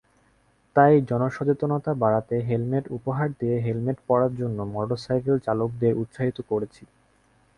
[0.75, 6.83] তাই জনসচেতনতা বাড়াতে হেলমেট উপহার দিয়ে হেলমেট পরার জন্য মোটরসাইকেলচালকদের উৎসাহিত করেছি।